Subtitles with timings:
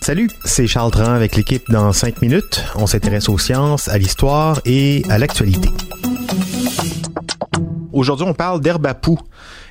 [0.00, 2.64] Salut, c'est Charles Tran avec l'équipe dans 5 minutes.
[2.74, 5.68] On s'intéresse aux sciences, à l'histoire et à l'actualité.
[7.92, 9.18] Aujourd'hui, on parle d'herbe à poux.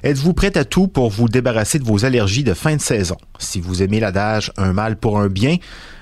[0.03, 3.17] Êtes-vous prêt à tout pour vous débarrasser de vos allergies de fin de saison?
[3.39, 5.55] Si vous aimez l'adage un mal pour un bien,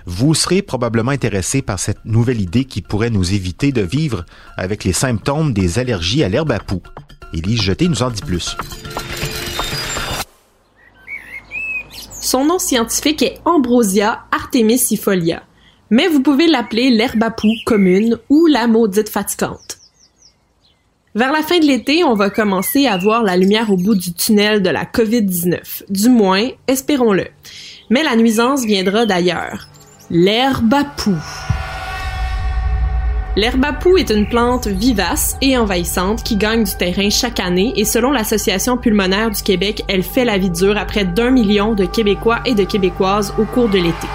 [0.05, 4.25] vous serez probablement intéressé par cette nouvelle idée qui pourrait nous éviter de vivre
[4.57, 6.81] avec les symptômes des allergies à l'herbe à poux.
[7.31, 8.57] Élise Jeté nous en dit plus.
[12.25, 15.43] Son nom scientifique est Ambrosia artemisifolia,
[15.91, 19.77] mais vous pouvez l'appeler l'herbe à poux commune ou la maudite fatigante.
[21.13, 24.11] Vers la fin de l'été, on va commencer à voir la lumière au bout du
[24.11, 25.83] tunnel de la COVID-19.
[25.89, 27.27] Du moins, espérons-le.
[27.91, 29.67] Mais la nuisance viendra d'ailleurs.
[30.09, 31.44] L'herbe à poux.
[33.37, 33.65] L'herbe
[33.97, 38.77] est une plante vivace et envahissante qui gagne du terrain chaque année et selon l'Association
[38.77, 42.55] pulmonaire du Québec, elle fait la vie dure à près d'un million de Québécois et
[42.55, 44.07] de Québécoises au cours de l'été.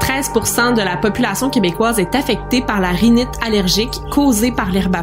[0.00, 4.96] 13% de la population québécoise est affectée par la rhinite allergique causée par l'herbe.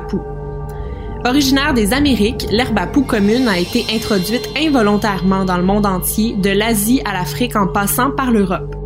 [1.25, 6.35] Originaire des Amériques, l'herbe à poux commune a été introduite involontairement dans le monde entier,
[6.35, 8.84] de l'Asie à l'Afrique en passant par l'Europe.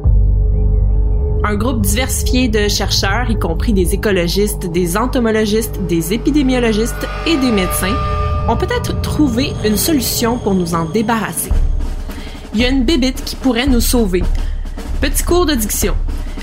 [1.41, 7.51] Un groupe diversifié de chercheurs, y compris des écologistes, des entomologistes, des épidémiologistes et des
[7.51, 7.95] médecins,
[8.49, 11.51] ont peut-être trouvé une solution pour nous en débarrasser.
[12.53, 14.21] Il y a une bébite qui pourrait nous sauver.
[14.99, 15.95] Petit cours de diction.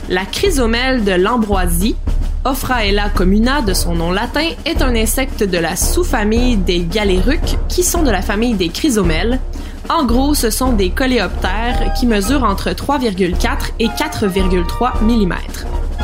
[0.08, 1.97] La chrysomèle de l'ambroisie,
[2.44, 7.82] Ophraella communa de son nom latin, est un insecte de la sous-famille des galéruques qui
[7.82, 9.41] sont de la famille des chrysomèles,
[9.88, 15.34] en gros, ce sont des coléoptères qui mesurent entre 3,4 et 4,3 mm.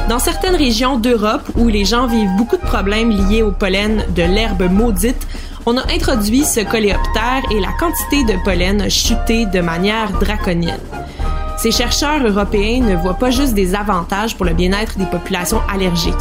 [0.08, 4.22] Dans certaines régions d'Europe où les gens vivent beaucoup de problèmes liés au pollen de
[4.22, 5.26] l'herbe maudite,
[5.66, 10.80] on a introduit ce coléoptère et la quantité de pollen a chuté de manière draconienne.
[11.58, 16.14] Ces chercheurs européens ne voient pas juste des avantages pour le bien-être des populations allergiques.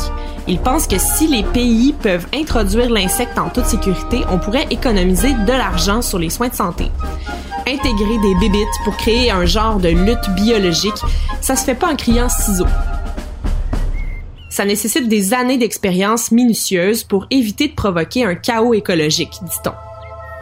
[0.48, 5.34] Ils pensent que si les pays peuvent introduire l'insecte en toute sécurité, on pourrait économiser
[5.34, 6.92] de l'argent sur les soins de santé
[7.68, 11.02] intégrer des bébites pour créer un genre de lutte biologique,
[11.42, 12.66] ça se fait pas en criant ciseaux.
[14.50, 19.72] Ça nécessite des années d'expérience minutieuse pour éviter de provoquer un chaos écologique, dit-on.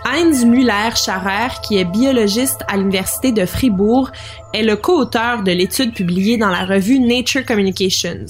[0.06, 4.09] Heinz Müller-Scharrer, qui est biologiste à l'Université de Fribourg,
[4.53, 8.25] est le co-auteur de l'étude publiée dans la revue Nature Communications.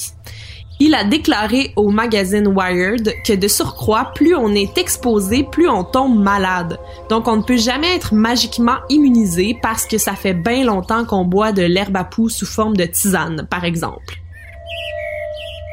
[0.81, 5.83] Il a déclaré au magazine Wired que de surcroît, plus on est exposé, plus on
[5.83, 6.79] tombe malade.
[7.09, 11.25] Donc on ne peut jamais être magiquement immunisé parce que ça fait bien longtemps qu'on
[11.25, 14.21] boit de l'herbe à poux sous forme de tisane, par exemple.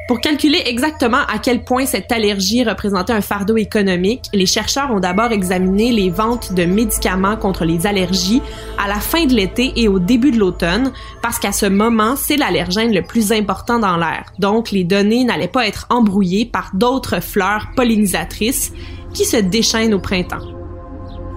[0.07, 5.01] Pour calculer exactement à quel point cette allergie représentait un fardeau économique, les chercheurs ont
[5.01, 8.41] d'abord examiné les ventes de médicaments contre les allergies
[8.79, 12.37] à la fin de l'été et au début de l'automne, parce qu'à ce moment, c'est
[12.37, 14.33] l'allergène le plus important dans l'air.
[14.39, 18.73] Donc, les données n'allaient pas être embrouillées par d'autres fleurs pollinisatrices
[19.13, 20.56] qui se déchaînent au printemps.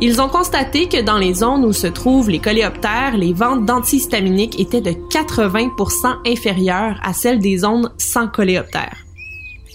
[0.02, 4.58] Ils ont constaté que dans les zones où se trouvent les coléoptères, les ventes d'antihistaminiques
[4.58, 9.06] étaient de 80% inférieures à celles des zones sans coléoptères.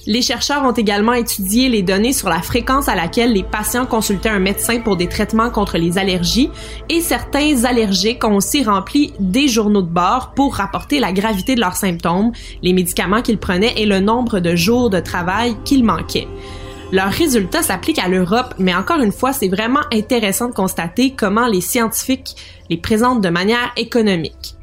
[0.06, 4.30] Les chercheurs ont également étudié les données sur la fréquence à laquelle les patients consultaient
[4.30, 6.50] un médecin pour des traitements contre les allergies
[6.88, 11.60] et certains allergiques ont aussi rempli des journaux de bord pour rapporter la gravité de
[11.60, 16.28] leurs symptômes, les médicaments qu'ils prenaient et le nombre de jours de travail qu'ils manquaient.
[16.94, 21.48] Leurs résultats s'appliquent à l'Europe, mais encore une fois, c'est vraiment intéressant de constater comment
[21.48, 22.36] les scientifiques
[22.70, 24.54] les présentent de manière économique.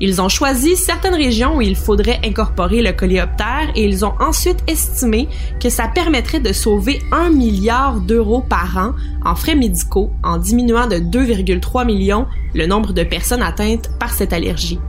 [0.00, 4.64] Ils ont choisi certaines régions où il faudrait incorporer le coléoptère et ils ont ensuite
[4.68, 5.28] estimé
[5.60, 10.86] que ça permettrait de sauver 1 milliard d'euros par an en frais médicaux en diminuant
[10.86, 14.80] de 2,3 millions le nombre de personnes atteintes par cette allergie.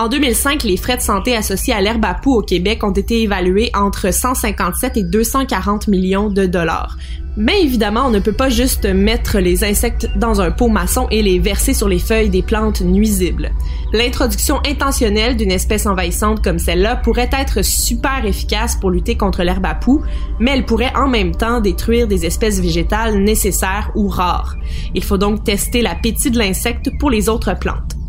[0.00, 3.20] En 2005, les frais de santé associés à l'herbe à poux au Québec ont été
[3.20, 6.96] évalués entre 157 et 240 millions de dollars.
[7.36, 11.20] Mais évidemment, on ne peut pas juste mettre les insectes dans un pot maçon et
[11.20, 13.50] les verser sur les feuilles des plantes nuisibles.
[13.92, 19.66] L'introduction intentionnelle d'une espèce envahissante comme celle-là pourrait être super efficace pour lutter contre l'herbe
[19.66, 20.00] à poux,
[20.38, 24.56] mais elle pourrait en même temps détruire des espèces végétales nécessaires ou rares.
[24.94, 27.99] Il faut donc tester l'appétit de l'insecte pour les autres plantes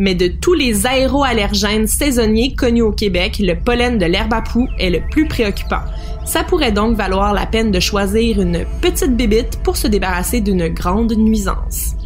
[0.00, 4.66] mais de tous les aéroallergènes saisonniers connus au Québec, le pollen de l'herbe à poux
[4.78, 5.82] est le plus préoccupant.
[6.24, 10.68] Ça pourrait donc valoir la peine de choisir une petite bébite pour se débarrasser d'une
[10.68, 11.96] grande nuisance.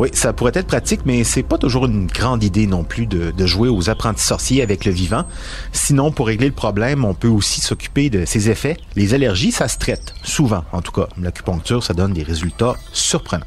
[0.00, 3.30] Oui, ça pourrait être pratique, mais c'est pas toujours une grande idée non plus de,
[3.30, 5.24] de, jouer aux apprentis sorciers avec le vivant.
[5.72, 8.76] Sinon, pour régler le problème, on peut aussi s'occuper de ses effets.
[8.96, 11.06] Les allergies, ça se traite, souvent en tout cas.
[11.16, 13.46] L'acupuncture, ça donne des résultats surprenants.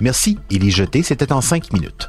[0.00, 2.08] Merci, il est jeté, c'était en cinq minutes.